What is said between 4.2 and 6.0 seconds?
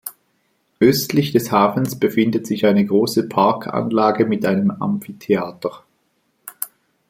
mit einem Amphitheater.